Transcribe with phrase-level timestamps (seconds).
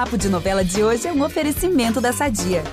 [0.00, 2.64] Papo de Novela de hoje é um oferecimento da Sadia.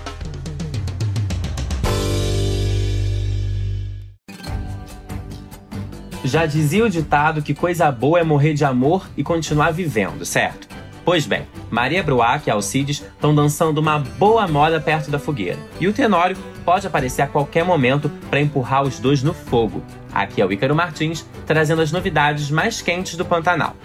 [6.23, 10.69] Já dizia o ditado que coisa boa é morrer de amor e continuar vivendo, certo?
[11.03, 15.59] Pois bem, Maria Bruac e Alcides estão dançando uma boa moda perto da fogueira.
[15.81, 19.83] E o Tenório pode aparecer a qualquer momento para empurrar os dois no fogo.
[20.13, 23.75] Aqui é o Ícaro Martins, trazendo as novidades mais quentes do Pantanal.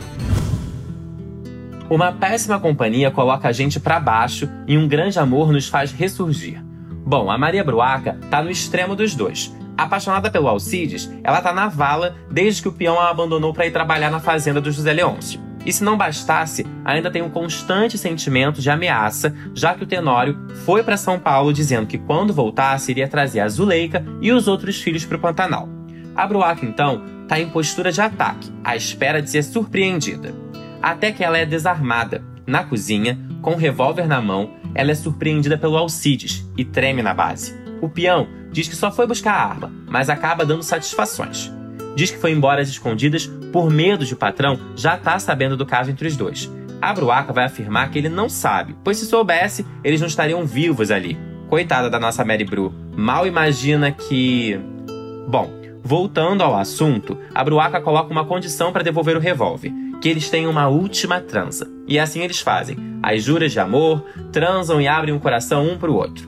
[1.92, 6.58] Uma péssima companhia coloca a gente para baixo e um grande amor nos faz ressurgir.
[7.04, 9.54] Bom, a Maria Bruaca tá no extremo dos dois.
[9.76, 13.72] Apaixonada pelo Alcides, ela tá na vala desde que o peão a abandonou para ir
[13.72, 15.38] trabalhar na fazenda do José Leôncio.
[15.66, 20.38] E se não bastasse, ainda tem um constante sentimento de ameaça, já que o Tenório
[20.64, 24.80] foi para São Paulo dizendo que quando voltasse iria trazer a Zuleika e os outros
[24.80, 25.68] filhos para o Pantanal.
[26.16, 30.34] A Bruaca, então, está em postura de ataque, à espera de ser surpreendida.
[30.82, 32.24] Até que ela é desarmada.
[32.46, 37.14] Na cozinha, com um revólver na mão, ela é surpreendida pelo Alcides e treme na
[37.14, 37.54] base.
[37.80, 41.52] O peão diz que só foi buscar a arma, mas acaba dando satisfações
[41.94, 45.56] diz que foi embora às escondidas por medo de o patrão já estar tá sabendo
[45.56, 46.50] do caso entre os dois.
[46.80, 50.90] A Bruaca vai afirmar que ele não sabe, pois se soubesse, eles não estariam vivos
[50.90, 51.16] ali.
[51.48, 54.58] Coitada da nossa Mary Bru, mal imagina que.
[55.28, 55.50] Bom,
[55.82, 59.70] voltando ao assunto, a Bruaca coloca uma condição para devolver o revólver:
[60.02, 61.70] que eles tenham uma última transa.
[61.86, 62.76] E assim eles fazem.
[63.00, 66.26] As juras de amor, transam e abrem o um coração um para o outro.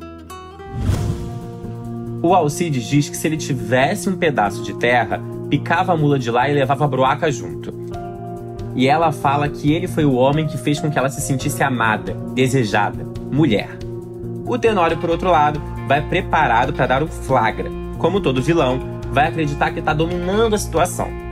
[2.22, 6.30] O Alcides diz que se ele tivesse um pedaço de terra, picava a mula de
[6.30, 7.74] lá e levava a broaca junto.
[8.76, 11.62] E ela fala que ele foi o homem que fez com que ela se sentisse
[11.62, 13.76] amada, desejada, mulher.
[14.46, 17.70] O Tenório, por outro lado, vai preparado para dar o flagra.
[17.98, 18.78] Como todo vilão,
[19.10, 21.23] vai acreditar que está dominando a situação.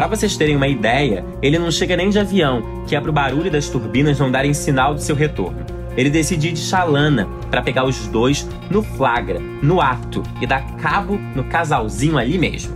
[0.00, 3.50] Para vocês terem uma ideia, ele não chega nem de avião, que é pro barulho
[3.50, 5.58] das turbinas não darem sinal de seu retorno.
[5.94, 10.64] Ele decide ir de chalana para pegar os dois no flagra, no ato, e dar
[10.78, 12.74] cabo no casalzinho ali mesmo.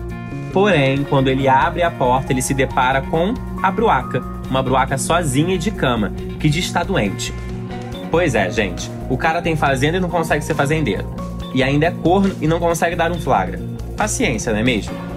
[0.53, 5.55] Porém, quando ele abre a porta, ele se depara com a Bruaca, uma Bruaca sozinha
[5.55, 7.33] e de cama, que diz estar doente.
[8.11, 11.07] Pois é, gente, o cara tem fazenda e não consegue ser fazendeiro.
[11.55, 13.59] E ainda é corno e não consegue dar um flagra.
[13.97, 15.14] Paciência, não é mesmo?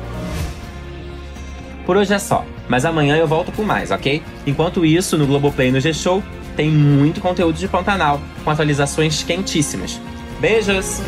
[1.88, 4.22] Por hoje é só, mas amanhã eu volto com mais, ok?
[4.46, 6.22] Enquanto isso, no Globoplay e no G-Show,
[6.54, 9.98] tem muito conteúdo de Pantanal, com atualizações quentíssimas.
[10.42, 11.02] Beijos!